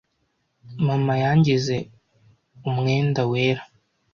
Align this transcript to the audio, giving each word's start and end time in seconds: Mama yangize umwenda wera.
Mama 0.87 1.13
yangize 1.23 1.77
umwenda 2.69 3.21
wera. 3.31 3.63